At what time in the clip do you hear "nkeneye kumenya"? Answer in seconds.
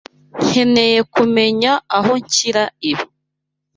0.45-1.71